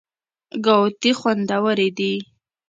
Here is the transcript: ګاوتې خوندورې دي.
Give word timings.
ګاوتې 0.65 1.11
خوندورې 1.19 1.87
دي. 1.97 2.13